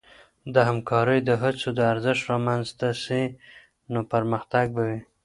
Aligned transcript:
د 0.53 0.55
همکارۍ 0.69 1.19
د 1.23 1.29
هڅو 1.41 1.69
د 1.77 1.79
ارزښت 1.91 2.21
رامنځته 2.31 2.87
سي، 3.03 3.21
نو 3.91 3.99
پرمختګ 4.13 4.65
به 4.75 4.81
وي. 4.87 4.99